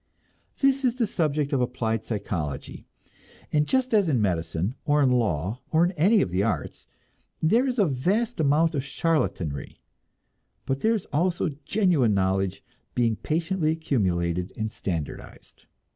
This 0.61 0.83
is 0.83 0.95
the 0.95 1.05
subject 1.05 1.53
of 1.53 1.61
applied 1.61 2.03
psychology, 2.03 2.85
and 3.53 3.67
just 3.67 3.93
as 3.93 4.09
in 4.09 4.19
medicine, 4.19 4.73
or 4.83 5.03
in 5.03 5.11
law, 5.11 5.61
or 5.69 5.85
in 5.85 5.91
any 5.91 6.21
of 6.23 6.31
the 6.31 6.41
arts, 6.41 6.87
there 7.39 7.67
is 7.67 7.77
a 7.77 7.85
vast 7.85 8.39
amount 8.39 8.73
of 8.73 8.83
charlatanry, 8.83 9.79
but 10.65 10.79
there 10.79 10.95
is 10.95 11.05
also 11.13 11.49
genuine 11.65 12.15
knowledge 12.15 12.63
being 12.95 13.15
patiently 13.15 13.69
accumulated 13.69 14.51
and 14.57 14.71
standardized. 14.71 15.67